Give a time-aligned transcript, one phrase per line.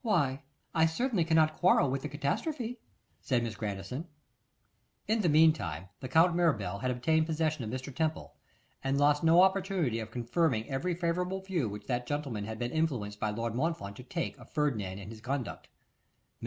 [0.00, 0.40] 'Why,
[0.74, 2.78] I certainly cannot quarrel with the catastrophe,'
[3.20, 4.06] said Miss Grandison.
[5.06, 7.94] In the meantime, the Count Mirabel had obtained possession of Mr.
[7.94, 8.34] Temple,
[8.82, 13.20] and lost no opportunity of confirming every favourable view which that gentleman had been influenced
[13.20, 15.68] by Lord Montfort to take of Ferdinand and his conduct.
[16.40, 16.42] Mr.